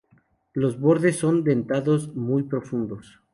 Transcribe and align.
Los 0.55 0.79
bordes 0.79 1.17
son 1.17 1.43
dentados 1.43 2.15
muy 2.15 2.41
profundos. 2.41 3.21